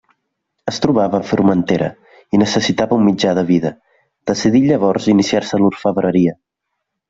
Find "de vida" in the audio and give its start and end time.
3.41-3.75